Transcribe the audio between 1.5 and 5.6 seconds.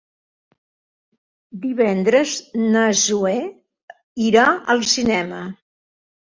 Divendres na Zoè irà al cinema.